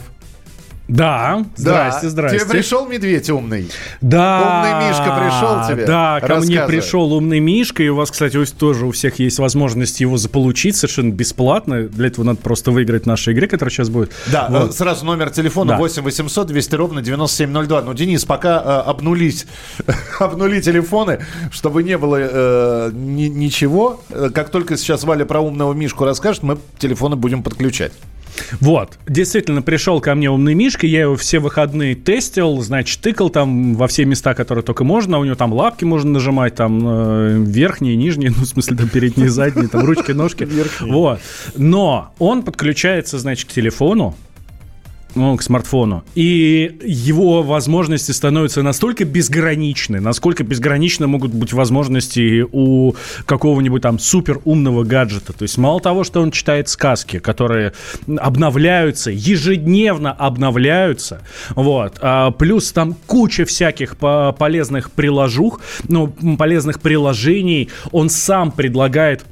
Да, 0.92 1.46
здрасте, 1.56 2.02
да. 2.02 2.10
здрасте. 2.10 2.38
Тебе 2.40 2.48
пришел 2.50 2.86
медведь 2.86 3.30
умный? 3.30 3.70
Да. 4.02 4.62
Умный 4.62 4.88
Мишка 4.88 5.18
пришел 5.18 5.68
тебе? 5.68 5.86
Да, 5.86 6.20
ко 6.20 6.36
мне 6.36 6.66
пришел 6.66 7.12
умный 7.14 7.40
Мишка, 7.40 7.82
и 7.82 7.88
у 7.88 7.96
вас, 7.96 8.10
кстати, 8.10 8.44
тоже 8.44 8.84
у 8.84 8.90
всех 8.90 9.18
есть 9.18 9.38
возможность 9.38 10.00
его 10.00 10.18
заполучить 10.18 10.76
совершенно 10.76 11.10
бесплатно. 11.10 11.84
Для 11.84 12.08
этого 12.08 12.26
надо 12.26 12.40
просто 12.40 12.72
выиграть 12.72 13.04
в 13.04 13.06
нашей 13.06 13.32
игре, 13.32 13.48
которая 13.48 13.70
сейчас 13.70 13.88
будет. 13.88 14.12
Да, 14.30 14.48
вот. 14.50 14.70
Э, 14.70 14.72
сразу 14.72 15.06
номер 15.06 15.30
телефона 15.30 15.72
да. 15.72 15.78
8 15.78 16.02
800 16.02 16.48
200 16.48 16.74
ровно 16.74 17.00
9702. 17.00 17.82
Ну, 17.82 17.94
Денис, 17.94 18.26
пока 18.26 18.58
э, 18.62 18.90
обнулись, 18.90 19.46
обнули 20.18 20.60
телефоны, 20.60 21.20
чтобы 21.50 21.84
не 21.84 21.96
было 21.96 22.18
э, 22.20 22.90
ни, 22.92 23.28
ничего. 23.28 24.02
Э, 24.10 24.28
как 24.32 24.50
только 24.50 24.76
сейчас 24.76 25.04
Валя 25.04 25.24
про 25.24 25.40
умного 25.40 25.72
Мишку 25.72 26.04
расскажет, 26.04 26.42
мы 26.42 26.58
телефоны 26.78 27.16
будем 27.16 27.42
подключать. 27.42 27.92
Вот, 28.60 28.98
действительно, 29.06 29.62
пришел 29.62 30.00
ко 30.00 30.14
мне 30.14 30.30
умный 30.30 30.54
Мишка, 30.54 30.86
я 30.86 31.02
его 31.02 31.16
все 31.16 31.38
выходные 31.38 31.94
тестил, 31.94 32.60
значит, 32.60 33.00
тыкал 33.00 33.30
там 33.30 33.74
во 33.74 33.86
все 33.86 34.04
места, 34.04 34.34
которые 34.34 34.64
только 34.64 34.84
можно, 34.84 35.18
у 35.18 35.24
него 35.24 35.34
там 35.34 35.52
лапки 35.52 35.84
можно 35.84 36.10
нажимать, 36.10 36.54
там 36.54 36.80
э, 36.84 37.44
верхние, 37.46 37.96
нижние, 37.96 38.30
ну, 38.30 38.44
в 38.44 38.46
смысле, 38.46 38.76
там 38.76 38.88
передние, 38.88 39.30
задние, 39.30 39.68
там 39.68 39.84
ручки, 39.84 40.12
ножки. 40.12 40.48
Вот. 40.80 41.20
Но 41.56 42.12
он 42.18 42.42
подключается, 42.42 43.18
значит, 43.18 43.48
к 43.48 43.52
телефону, 43.52 44.16
ну, 45.14 45.36
к 45.36 45.42
смартфону. 45.42 46.04
И 46.14 46.78
его 46.84 47.42
возможности 47.42 48.12
становятся 48.12 48.62
настолько 48.62 49.04
безграничны, 49.04 50.00
насколько 50.00 50.44
безграничны 50.44 51.06
могут 51.06 51.32
быть 51.32 51.52
возможности 51.52 52.44
у 52.50 52.94
какого-нибудь 53.26 53.82
там 53.82 53.98
супер 53.98 54.40
умного 54.44 54.84
гаджета. 54.84 55.32
То 55.32 55.42
есть 55.42 55.58
мало 55.58 55.80
того, 55.80 56.04
что 56.04 56.20
он 56.20 56.30
читает 56.30 56.68
сказки, 56.68 57.18
которые 57.18 57.72
обновляются, 58.18 59.10
ежедневно 59.10 60.12
обновляются, 60.12 61.22
вот, 61.50 61.98
а 62.00 62.30
плюс 62.30 62.72
там 62.72 62.94
куча 63.06 63.44
всяких 63.44 63.96
полезных 63.96 64.90
приложух, 64.90 65.60
ну, 65.88 66.08
полезных 66.38 66.80
приложений, 66.80 67.68
он 67.90 68.08
сам 68.08 68.50
предлагает 68.52 69.24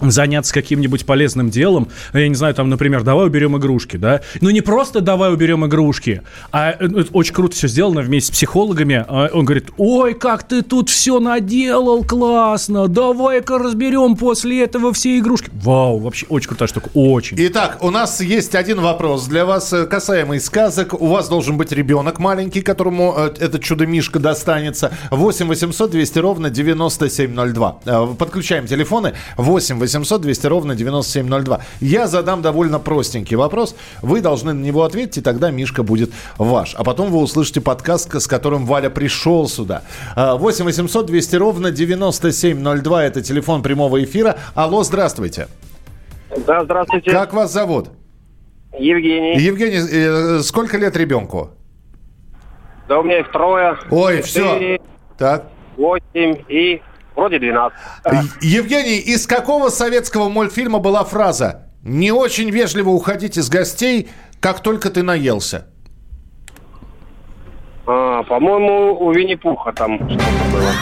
заняться 0.00 0.52
каким-нибудь 0.52 1.06
полезным 1.06 1.50
делом, 1.50 1.88
я 2.12 2.28
не 2.28 2.34
знаю, 2.34 2.54
там, 2.54 2.68
например, 2.68 3.02
давай 3.02 3.26
уберем 3.26 3.56
игрушки, 3.56 3.96
да, 3.96 4.20
ну 4.40 4.50
не 4.50 4.60
просто 4.60 5.00
давай 5.00 5.32
уберем 5.32 5.64
игрушки, 5.66 6.22
а 6.52 6.72
э, 6.72 6.86
это 6.86 7.08
очень 7.12 7.34
круто 7.34 7.56
все 7.56 7.68
сделано 7.68 8.02
вместе 8.02 8.28
с 8.28 8.30
психологами, 8.30 9.04
А 9.08 9.30
он 9.32 9.44
говорит, 9.44 9.70
ой, 9.76 10.14
как 10.14 10.42
ты 10.44 10.62
тут 10.62 10.90
все 10.90 11.20
наделал, 11.20 12.04
классно, 12.04 12.88
давай-ка 12.88 13.58
разберем 13.58 14.16
после 14.16 14.64
этого 14.64 14.92
все 14.92 15.18
игрушки. 15.18 15.50
Вау, 15.52 15.98
вообще 15.98 16.26
очень 16.28 16.48
крутая 16.48 16.68
штука, 16.68 16.90
очень. 16.94 17.36
Итак, 17.40 17.78
у 17.80 17.90
нас 17.90 18.20
есть 18.20 18.54
один 18.54 18.80
вопрос 18.80 19.26
для 19.26 19.44
вас, 19.44 19.72
э, 19.72 19.86
касаемый 19.86 20.40
сказок. 20.40 21.00
У 21.00 21.06
вас 21.06 21.28
должен 21.28 21.56
быть 21.56 21.72
ребенок 21.72 22.18
маленький, 22.18 22.60
которому 22.60 23.14
э, 23.16 23.34
этот 23.38 23.62
чудо-мишка 23.62 24.18
достанется. 24.18 24.92
8 25.10 25.46
800 25.48 25.90
200 25.90 26.18
ровно 26.18 26.50
9702. 26.50 27.80
Э, 27.84 28.06
Подключаем 28.18 28.66
телефоны. 28.66 29.14
8 29.36 29.78
800 29.78 29.85
200 29.86 30.46
ровно 30.46 30.74
9702. 30.74 31.60
Я 31.80 32.06
задам 32.06 32.42
довольно 32.42 32.78
простенький 32.78 33.36
вопрос. 33.36 33.76
Вы 34.02 34.20
должны 34.20 34.52
на 34.52 34.62
него 34.62 34.82
ответить, 34.82 35.18
и 35.18 35.20
тогда 35.20 35.50
Мишка 35.50 35.82
будет 35.82 36.10
ваш. 36.38 36.74
А 36.74 36.84
потом 36.84 37.10
вы 37.10 37.18
услышите 37.18 37.60
подкаст, 37.60 38.14
с 38.14 38.26
которым 38.26 38.66
Валя 38.66 38.90
пришел 38.90 39.48
сюда. 39.48 39.82
Э, 40.16 40.34
8 40.36 40.64
800 40.64 41.06
200 41.06 41.36
ровно 41.36 41.70
9702. 41.70 43.04
Это 43.04 43.22
телефон 43.22 43.62
прямого 43.62 44.02
эфира. 44.02 44.36
Алло, 44.54 44.82
здравствуйте. 44.82 45.48
Да, 46.46 46.64
здравствуйте. 46.64 47.10
Как 47.10 47.32
вас 47.32 47.52
зовут? 47.52 47.88
Евгений. 48.78 49.38
Евгений, 49.38 49.78
э, 49.78 50.40
сколько 50.42 50.76
лет 50.76 50.96
ребенку? 50.96 51.50
Да 52.88 53.00
у 53.00 53.02
меня 53.02 53.20
их 53.20 53.32
трое. 53.32 53.76
Ой, 53.90 54.22
Четыре, 54.22 54.78
все. 54.78 54.78
Так. 55.18 55.46
Восемь 55.76 56.36
и 56.48 56.80
вроде 57.16 57.38
12. 57.38 57.76
Е- 58.12 58.22
Евгений, 58.58 58.98
из 58.98 59.26
какого 59.26 59.70
советского 59.70 60.28
мультфильма 60.28 60.78
была 60.78 61.04
фраза 61.04 61.62
«Не 61.82 62.12
очень 62.12 62.50
вежливо 62.50 62.90
уходить 62.90 63.36
из 63.38 63.48
гостей, 63.48 64.08
как 64.40 64.60
только 64.60 64.90
ты 64.90 65.02
наелся»? 65.02 65.66
А, 67.86 68.22
по-моему, 68.24 68.98
у 69.00 69.12
Винни-Пуха 69.12 69.72
там 69.72 69.96
что-то 69.96 70.24
было. 70.52 70.72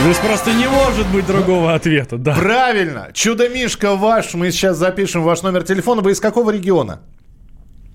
Здесь 0.00 0.18
просто 0.18 0.52
не 0.52 0.66
может 0.68 1.06
быть 1.08 1.26
другого 1.26 1.74
ответа, 1.74 2.16
да. 2.18 2.34
Правильно! 2.34 3.08
Чудо-мишка 3.12 3.96
ваш. 3.96 4.34
Мы 4.34 4.50
сейчас 4.52 4.76
запишем 4.76 5.22
ваш 5.22 5.42
номер 5.42 5.64
телефона. 5.64 6.02
Вы 6.02 6.12
из 6.12 6.20
какого 6.20 6.50
региона? 6.50 7.00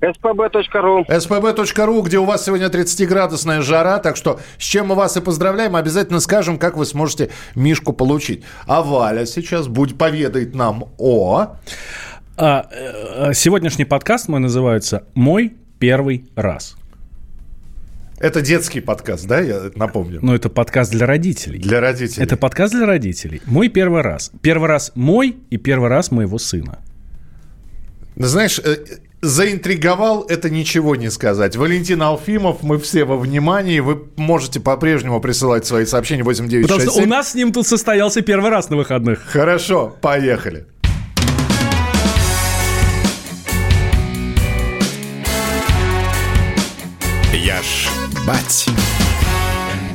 spb.ru 0.04 1.06
spb.ru, 1.08 2.02
где 2.04 2.20
у 2.20 2.26
вас 2.26 2.46
сегодня 2.46 2.68
30-градусная 2.68 3.62
жара, 3.62 4.00
так 4.00 4.18
что 4.18 4.40
с 4.58 4.64
чем 4.64 4.88
мы 4.88 4.96
вас 4.96 5.16
и 5.16 5.22
поздравляем, 5.22 5.76
обязательно 5.76 6.20
скажем, 6.20 6.58
как 6.58 6.76
вы 6.76 6.86
сможете 6.86 7.30
Мишку 7.56 7.94
получить. 7.94 8.44
А 8.68 8.82
Валя 8.82 9.26
сейчас 9.26 9.68
будь 9.68 9.98
поведает 9.98 10.56
нам 10.56 10.86
о... 10.98 11.56
А, 12.36 12.68
э, 12.72 13.34
сегодняшний 13.34 13.86
подкаст 13.86 14.28
мой 14.28 14.40
называется 14.40 15.06
«Мой 15.14 15.54
первый 15.80 16.26
раз». 16.36 16.76
Это 18.20 18.42
детский 18.42 18.80
подкаст, 18.80 19.28
да, 19.28 19.40
я 19.42 19.70
напомню? 19.76 20.20
Но 20.22 20.34
это 20.34 20.50
подкаст 20.50 20.92
для 20.92 21.06
родителей. 21.06 21.60
Для 21.60 21.82
родителей. 21.82 22.24
Это 22.24 22.38
подкаст 22.38 22.74
для 22.74 22.86
родителей. 22.86 23.42
Мой 23.46 23.68
первый 23.68 24.02
раз. 24.02 24.32
Первый 24.42 24.68
раз 24.68 24.94
мой 24.96 25.36
и 25.50 25.58
первый 25.58 25.90
раз 25.90 26.10
моего 26.10 26.38
сына. 26.38 26.80
Ну, 28.16 28.26
Знаешь, 28.26 28.60
э, 28.64 28.78
заинтриговал, 29.24 30.26
это 30.28 30.50
ничего 30.50 30.96
не 30.96 31.10
сказать. 31.10 31.56
Валентин 31.56 32.02
Алфимов, 32.02 32.62
мы 32.62 32.78
все 32.78 33.06
во 33.06 33.18
внимании. 33.18 33.80
Вы 33.80 34.04
можете 34.18 34.60
по-прежнему 34.60 35.20
присылать 35.22 35.66
свои 35.66 35.86
сообщения 35.86 36.24
8967. 36.24 36.86
Потому 36.86 36.92
что 36.92 37.08
у 37.08 37.10
нас 37.10 37.32
с 37.32 37.36
ним 37.36 37.54
тут 37.54 37.66
состоялся 37.66 38.22
первый 38.22 38.52
раз 38.52 38.70
на 38.70 38.76
выходных. 38.76 39.22
Хорошо, 39.26 39.96
поехали. 40.02 40.68
Я 47.34 47.62
ж 47.62 47.90
бать. 48.28 48.68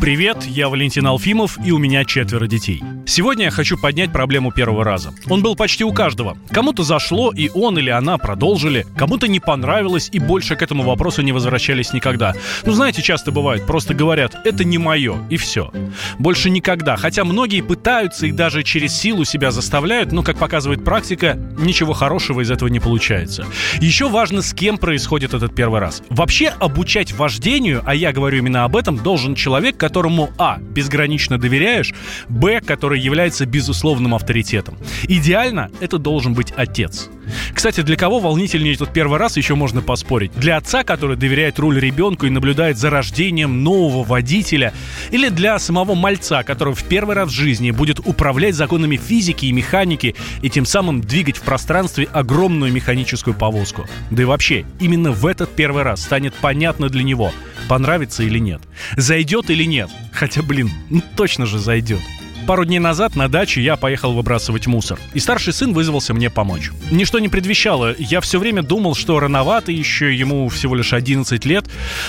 Привет, 0.00 0.44
я 0.44 0.68
Валентин 0.68 1.06
Алфимов, 1.06 1.58
и 1.64 1.72
у 1.72 1.78
меня 1.78 2.04
четверо 2.04 2.46
детей. 2.46 2.82
Сегодня 3.08 3.46
я 3.46 3.50
хочу 3.50 3.78
поднять 3.78 4.12
проблему 4.12 4.52
первого 4.52 4.84
раза. 4.84 5.14
Он 5.30 5.42
был 5.42 5.56
почти 5.56 5.82
у 5.82 5.94
каждого. 5.94 6.36
Кому-то 6.50 6.82
зашло, 6.82 7.32
и 7.32 7.48
он 7.48 7.78
или 7.78 7.88
она 7.88 8.18
продолжили. 8.18 8.84
Кому-то 8.98 9.28
не 9.28 9.40
понравилось, 9.40 10.10
и 10.12 10.18
больше 10.18 10.56
к 10.56 10.62
этому 10.62 10.82
вопросу 10.82 11.22
не 11.22 11.32
возвращались 11.32 11.94
никогда. 11.94 12.34
Ну, 12.66 12.72
знаете, 12.72 13.00
часто 13.00 13.32
бывает, 13.32 13.64
просто 13.64 13.94
говорят, 13.94 14.36
это 14.44 14.62
не 14.62 14.76
мое, 14.76 15.16
и 15.30 15.38
все. 15.38 15.72
Больше 16.18 16.50
никогда. 16.50 16.96
Хотя 16.96 17.24
многие 17.24 17.62
пытаются 17.62 18.26
и 18.26 18.30
даже 18.30 18.62
через 18.62 18.92
силу 18.92 19.24
себя 19.24 19.52
заставляют, 19.52 20.12
но, 20.12 20.22
как 20.22 20.36
показывает 20.36 20.84
практика, 20.84 21.38
ничего 21.58 21.94
хорошего 21.94 22.42
из 22.42 22.50
этого 22.50 22.68
не 22.68 22.78
получается. 22.78 23.46
Еще 23.80 24.10
важно, 24.10 24.42
с 24.42 24.52
кем 24.52 24.76
происходит 24.76 25.32
этот 25.32 25.54
первый 25.54 25.80
раз. 25.80 26.02
Вообще, 26.10 26.48
обучать 26.60 27.12
вождению, 27.14 27.82
а 27.86 27.94
я 27.94 28.12
говорю 28.12 28.36
именно 28.36 28.64
об 28.64 28.76
этом, 28.76 28.98
должен 28.98 29.34
человек, 29.34 29.78
которому 29.78 30.28
А. 30.36 30.58
безгранично 30.58 31.38
доверяешь, 31.38 31.94
Б. 32.28 32.60
который 32.60 32.97
является 32.98 33.46
безусловным 33.46 34.14
авторитетом. 34.14 34.76
Идеально 35.04 35.70
это 35.80 35.98
должен 35.98 36.34
быть 36.34 36.52
отец. 36.56 37.08
Кстати, 37.52 37.82
для 37.82 37.96
кого 37.96 38.20
волнительнее 38.20 38.74
этот 38.74 38.92
первый 38.92 39.18
раз, 39.18 39.36
еще 39.36 39.54
можно 39.54 39.82
поспорить. 39.82 40.32
Для 40.36 40.56
отца, 40.56 40.84
который 40.84 41.16
доверяет 41.16 41.58
руль 41.58 41.78
ребенку 41.78 42.26
и 42.26 42.30
наблюдает 42.30 42.78
за 42.78 42.90
рождением 42.90 43.62
нового 43.62 44.04
водителя, 44.04 44.72
или 45.10 45.28
для 45.28 45.58
самого 45.58 45.94
мальца, 45.94 46.42
который 46.42 46.74
в 46.74 46.84
первый 46.84 47.14
раз 47.14 47.28
в 47.28 47.32
жизни 47.32 47.70
будет 47.70 48.00
управлять 48.00 48.54
законами 48.54 48.96
физики 48.96 49.46
и 49.46 49.52
механики 49.52 50.14
и 50.42 50.50
тем 50.50 50.64
самым 50.64 51.00
двигать 51.00 51.36
в 51.36 51.42
пространстве 51.42 52.08
огромную 52.12 52.72
механическую 52.72 53.34
повозку. 53.34 53.86
Да 54.10 54.22
и 54.22 54.26
вообще, 54.26 54.64
именно 54.80 55.12
в 55.12 55.26
этот 55.26 55.54
первый 55.54 55.82
раз 55.82 56.02
станет 56.02 56.34
понятно 56.34 56.88
для 56.88 57.02
него, 57.02 57.32
понравится 57.68 58.22
или 58.22 58.38
нет. 58.38 58.62
Зайдет 58.96 59.50
или 59.50 59.64
нет. 59.64 59.90
Хотя, 60.12 60.42
блин, 60.42 60.70
ну 60.90 61.02
точно 61.16 61.46
же 61.46 61.58
зайдет. 61.58 62.00
Пару 62.48 62.64
дней 62.64 62.78
назад 62.78 63.14
на 63.14 63.28
даче 63.28 63.60
я 63.60 63.76
поехал 63.76 64.14
выбрасывать 64.14 64.66
мусор, 64.66 64.98
и 65.12 65.20
старший 65.20 65.52
сын 65.52 65.74
вызвался 65.74 66.14
мне 66.14 66.30
помочь. 66.30 66.70
Ничто 66.90 67.18
не 67.18 67.28
предвещало, 67.28 67.94
я 67.98 68.22
все 68.22 68.38
время 68.38 68.62
думал, 68.62 68.94
что 68.94 69.20
рановато 69.20 69.70
еще, 69.70 70.16
ему 70.16 70.48
всего 70.48 70.74
лишь 70.74 70.94
11 70.94 71.44
лет, 71.44 71.66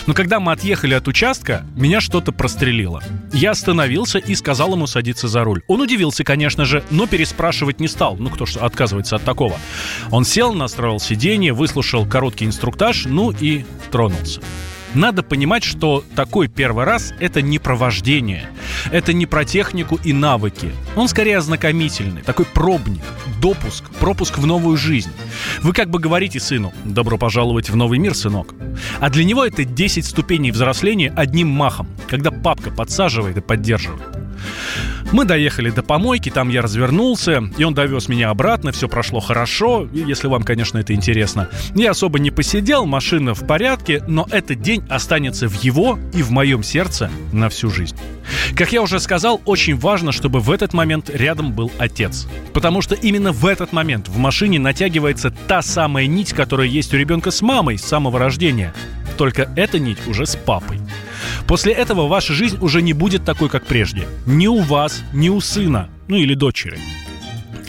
но 0.07 0.13
когда 0.13 0.39
мы 0.39 0.53
отъехали 0.53 0.93
от 0.93 1.09
участка, 1.09 1.65
меня 1.75 1.99
что-то 1.99 2.31
прострелило. 2.31 3.03
Я 3.33 3.51
остановился 3.51 4.17
и 4.17 4.33
сказал 4.33 4.71
ему 4.75 4.87
садиться 4.87 5.27
за 5.27 5.43
руль. 5.43 5.61
Он 5.67 5.81
удивился, 5.81 6.23
конечно 6.23 6.63
же, 6.63 6.85
но 6.89 7.05
переспрашивать 7.05 7.81
не 7.81 7.89
стал, 7.89 8.15
ну 8.15 8.29
кто 8.29 8.45
ж 8.45 8.55
отказывается 8.55 9.17
от 9.17 9.25
такого. 9.25 9.57
Он 10.09 10.23
сел, 10.23 10.53
настроил 10.53 11.01
сиденье, 11.01 11.51
выслушал 11.51 12.05
короткий 12.05 12.45
инструктаж, 12.45 13.03
ну 13.07 13.31
и 13.37 13.65
тронулся. 13.91 14.39
Надо 14.93 15.21
понимать, 15.21 15.63
что 15.63 16.03
такой 16.15 16.47
первый 16.47 16.83
раз– 16.83 17.13
это 17.19 17.43
не 17.43 17.59
про 17.59 17.75
вождение, 17.75 18.49
это 18.91 19.13
не 19.13 19.25
про 19.25 19.45
технику 19.45 19.99
и 20.03 20.13
навыки. 20.13 20.71
Он 20.95 21.07
скорее 21.07 21.37
ознакомительный, 21.37 22.21
такой 22.21 22.45
пробник, 22.45 23.03
допуск, 23.41 23.89
пропуск 23.99 24.37
в 24.37 24.45
новую 24.45 24.77
жизнь. 24.77 25.11
Вы 25.61 25.73
как 25.73 25.89
бы 25.89 25.99
говорите 25.99 26.39
сыну 26.39 26.73
«добро 26.83 27.17
пожаловать 27.17 27.69
в 27.69 27.75
новый 27.75 27.99
мир, 27.99 28.15
сынок». 28.15 28.53
А 28.99 29.09
для 29.09 29.23
него 29.23 29.45
это 29.45 29.63
10 29.63 30.05
ступеней 30.05 30.51
взросления 30.51 31.13
одним 31.15 31.49
махом, 31.49 31.87
когда 32.07 32.31
папка 32.31 32.71
подсаживает 32.71 33.37
и 33.37 33.41
поддерживает. 33.41 34.07
Мы 35.11 35.25
доехали 35.25 35.71
до 35.71 35.81
помойки, 35.81 36.29
там 36.29 36.49
я 36.49 36.61
развернулся, 36.61 37.43
и 37.57 37.63
он 37.63 37.73
довез 37.73 38.09
меня 38.09 38.29
обратно, 38.29 38.71
все 38.71 38.87
прошло 38.87 39.19
хорошо, 39.19 39.87
если 39.91 40.27
вам, 40.27 40.43
конечно, 40.43 40.77
это 40.77 40.93
интересно. 40.93 41.49
Я 41.73 41.91
особо 41.91 42.19
не 42.19 42.29
посидел, 42.29 42.85
машина 42.85 43.33
в 43.33 43.45
порядке, 43.47 44.03
но 44.07 44.27
этот 44.29 44.61
день 44.61 44.83
останется 44.87 45.47
в 45.47 45.63
его 45.63 45.97
и 46.13 46.21
в 46.21 46.29
моем 46.29 46.61
сердце 46.61 47.09
на 47.33 47.49
всю 47.49 47.71
жизнь. 47.71 47.97
Как 48.55 48.71
я 48.71 48.83
уже 48.83 48.99
сказал, 48.99 49.41
очень 49.45 49.75
важно, 49.75 50.11
чтобы 50.11 50.41
в 50.41 50.51
этот 50.51 50.73
момент 50.73 51.09
рядом 51.09 51.53
был 51.53 51.71
отец. 51.79 52.27
Потому 52.53 52.83
что 52.83 52.93
именно 52.93 53.31
в 53.31 53.47
этот 53.47 53.73
момент 53.73 54.07
в 54.07 54.17
машине 54.17 54.59
натягивается 54.59 55.31
та 55.47 55.63
самая 55.63 56.05
нить, 56.05 56.33
которая 56.33 56.67
есть 56.67 56.93
у 56.93 56.97
ребенка 56.97 57.31
с 57.31 57.41
мамой 57.41 57.79
с 57.79 57.83
самого 57.83 58.19
рождения. 58.19 58.75
Только 59.17 59.51
эта 59.55 59.79
нить 59.79 59.97
уже 60.07 60.27
с 60.27 60.35
папой. 60.35 60.79
После 61.49 61.73
этого 61.73 62.07
ваша 62.07 62.33
жизнь 62.33 62.59
уже 62.61 62.83
не 62.83 62.93
будет 62.93 63.25
такой, 63.25 63.49
как 63.49 63.65
прежде. 63.65 64.07
Ни 64.27 64.45
у 64.45 64.59
вас, 64.59 65.01
ни 65.13 65.29
у 65.29 65.41
сына, 65.41 65.89
ну 66.07 66.15
или 66.15 66.35
дочери. 66.35 66.77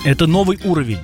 Это 0.04 0.26
новый 0.26 0.58
уровень. 0.64 0.98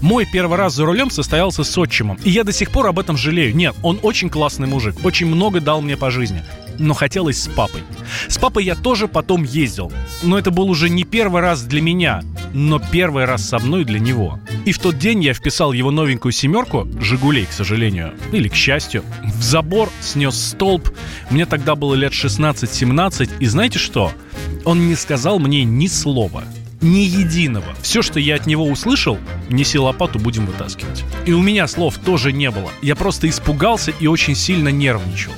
Мой 0.00 0.26
первый 0.32 0.56
раз 0.56 0.74
за 0.74 0.86
рулем 0.86 1.10
состоялся 1.10 1.62
с 1.62 1.76
отчимом, 1.76 2.18
и 2.24 2.30
я 2.30 2.44
до 2.44 2.52
сих 2.52 2.70
пор 2.70 2.86
об 2.86 2.98
этом 2.98 3.18
жалею. 3.18 3.54
Нет, 3.54 3.74
он 3.82 4.00
очень 4.02 4.30
классный 4.30 4.66
мужик, 4.66 4.96
очень 5.04 5.26
много 5.26 5.60
дал 5.60 5.82
мне 5.82 5.98
по 5.98 6.10
жизни. 6.10 6.42
Но 6.78 6.94
хотелось 6.94 7.42
с 7.42 7.48
папой. 7.48 7.82
С 8.28 8.38
папой 8.38 8.64
я 8.64 8.74
тоже 8.74 9.08
потом 9.08 9.44
ездил. 9.44 9.92
Но 10.22 10.38
это 10.38 10.50
был 10.50 10.68
уже 10.70 10.88
не 10.88 11.04
первый 11.04 11.40
раз 11.40 11.62
для 11.62 11.80
меня, 11.80 12.22
но 12.52 12.78
первый 12.78 13.24
раз 13.24 13.48
со 13.48 13.58
мной 13.58 13.84
для 13.84 13.98
него. 13.98 14.38
И 14.64 14.72
в 14.72 14.78
тот 14.78 14.98
день 14.98 15.22
я 15.22 15.34
вписал 15.34 15.72
его 15.72 15.90
новенькую 15.90 16.32
семерку, 16.32 16.88
Жигулей, 17.00 17.46
к 17.46 17.52
сожалению, 17.52 18.14
или 18.32 18.48
к 18.48 18.54
счастью, 18.54 19.04
в 19.22 19.42
забор, 19.42 19.90
снес 20.00 20.34
столб. 20.34 20.88
Мне 21.30 21.46
тогда 21.46 21.74
было 21.74 21.94
лет 21.94 22.12
16-17, 22.12 23.30
и 23.40 23.46
знаете 23.46 23.78
что? 23.78 24.12
Он 24.64 24.88
не 24.88 24.94
сказал 24.94 25.38
мне 25.38 25.64
ни 25.64 25.86
слова. 25.86 26.44
Ни 26.80 27.00
единого. 27.00 27.76
Все, 27.80 28.02
что 28.02 28.18
я 28.18 28.34
от 28.34 28.46
него 28.46 28.66
услышал, 28.66 29.16
неси 29.48 29.78
лопату, 29.78 30.18
будем 30.18 30.46
вытаскивать. 30.46 31.04
И 31.26 31.32
у 31.32 31.40
меня 31.40 31.68
слов 31.68 31.96
тоже 31.98 32.32
не 32.32 32.50
было. 32.50 32.70
Я 32.82 32.96
просто 32.96 33.28
испугался 33.28 33.92
и 34.00 34.08
очень 34.08 34.34
сильно 34.34 34.68
нервничал. 34.68 35.32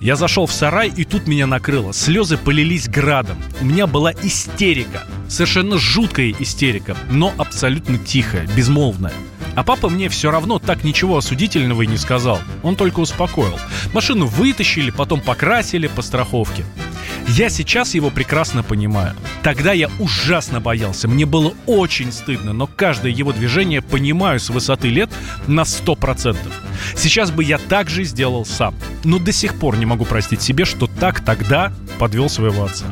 Я 0.00 0.16
зашел 0.16 0.46
в 0.46 0.52
сарай, 0.52 0.92
и 0.94 1.04
тут 1.04 1.26
меня 1.26 1.46
накрыло. 1.46 1.92
Слезы 1.92 2.36
полились 2.36 2.88
градом. 2.88 3.38
У 3.60 3.64
меня 3.64 3.86
была 3.86 4.12
истерика. 4.12 5.04
Совершенно 5.28 5.78
жуткая 5.78 6.34
истерика, 6.38 6.96
но 7.10 7.32
абсолютно 7.38 7.98
тихая, 7.98 8.46
безмолвная. 8.56 9.12
А 9.54 9.62
папа 9.62 9.88
мне 9.88 10.08
все 10.08 10.30
равно 10.30 10.58
так 10.58 10.84
ничего 10.84 11.16
осудительного 11.16 11.82
и 11.82 11.86
не 11.86 11.96
сказал. 11.96 12.40
Он 12.62 12.76
только 12.76 13.00
успокоил. 13.00 13.58
Машину 13.92 14.26
вытащили, 14.26 14.90
потом 14.90 15.20
покрасили 15.20 15.86
по 15.86 16.02
страховке. 16.02 16.64
Я 17.28 17.48
сейчас 17.48 17.94
его 17.94 18.10
прекрасно 18.10 18.62
понимаю. 18.62 19.14
Тогда 19.42 19.72
я 19.72 19.90
ужасно 19.98 20.60
боялся. 20.60 21.08
Мне 21.08 21.24
было 21.26 21.54
очень 21.66 22.12
стыдно, 22.12 22.52
но 22.52 22.66
каждое 22.66 23.12
его 23.12 23.32
движение 23.32 23.80
понимаю 23.80 24.38
с 24.38 24.50
высоты 24.50 24.88
лет 24.88 25.10
на 25.46 25.62
100%. 25.62 26.36
Сейчас 26.96 27.30
бы 27.30 27.42
я 27.42 27.58
так 27.58 27.88
же 27.88 28.04
сделал 28.04 28.44
сам. 28.44 28.74
Но 29.04 29.18
до 29.18 29.32
сих 29.32 29.54
пор 29.58 29.76
не 29.76 29.86
могу 29.86 30.04
простить 30.04 30.42
себе, 30.42 30.64
что 30.64 30.86
так 30.86 31.24
тогда 31.24 31.72
подвел 31.98 32.28
своего 32.28 32.64
отца. 32.64 32.86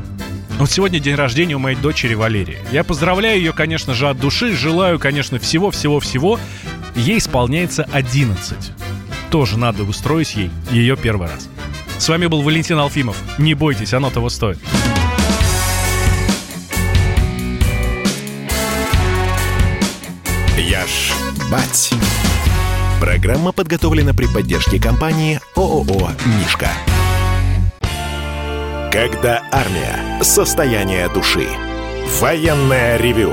Вот 0.59 0.71
сегодня 0.71 0.99
день 0.99 1.14
рождения 1.14 1.57
у 1.57 1.59
моей 1.59 1.77
дочери 1.77 2.14
Валерии. 2.14 2.59
Я 2.71 2.85
поздравляю 2.85 3.38
ее, 3.38 3.53
конечно 3.53 3.95
же, 3.95 4.09
от 4.09 4.18
души. 4.18 4.55
Желаю, 4.57 4.99
конечно, 4.99 5.38
всего-всего-всего. 5.38 6.38
Ей 6.95 7.18
исполняется 7.18 7.88
11. 7.92 8.57
Тоже 9.31 9.59
надо 9.59 9.83
устроить 9.85 10.35
ей 10.35 10.51
ее 10.71 10.97
первый 10.97 11.29
раз. 11.29 11.49
С 12.03 12.09
вами 12.09 12.27
был 12.27 12.43
Валентин 12.43 12.81
Алфимов. 12.81 13.17
Не 13.38 13.55
бойтесь, 13.55 13.95
оно 13.95 14.11
того 14.11 14.29
стоит. 14.29 14.59
Я 20.59 20.85
ж 20.85 21.12
бать. 21.49 21.93
Программа 22.99 23.53
подготовлена 23.53 24.15
при 24.15 24.27
поддержке 24.27 24.81
компании 24.81 25.38
ООО 25.55 26.11
«Мишка». 26.41 26.71
Когда 28.91 29.45
армия. 29.53 30.21
Состояние 30.25 31.09
души. 31.09 31.47
Военное 32.21 32.97
ревю. 32.97 33.33